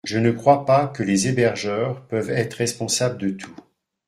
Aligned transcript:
Je 0.03 0.17
ne 0.17 0.31
crois 0.31 0.65
pas 0.65 0.87
que 0.87 1.03
les 1.03 1.27
hébergeurs 1.27 2.01
peuvent 2.07 2.31
être 2.31 2.55
responsables 2.55 3.19
de 3.19 3.29
tout. 3.29 3.55